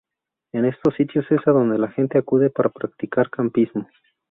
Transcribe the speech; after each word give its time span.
En 0.51 0.65
estos 0.65 0.95
sitios 0.95 1.27
es 1.31 1.47
a 1.47 1.51
donde 1.51 1.77
la 1.77 1.89
gente 1.89 2.17
acude 2.17 2.49
para 2.49 2.69
practicar 2.69 3.29
campismo. 3.29 3.87